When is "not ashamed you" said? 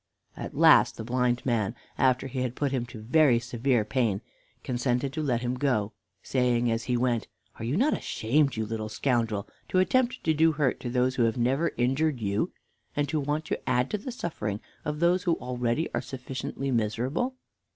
7.77-8.65